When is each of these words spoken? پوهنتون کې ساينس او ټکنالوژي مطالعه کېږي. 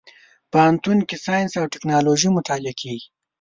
پوهنتون 0.51 0.97
کې 1.07 1.15
ساينس 1.25 1.51
او 1.61 1.65
ټکنالوژي 1.73 2.29
مطالعه 2.37 2.73
کېږي. 2.81 3.07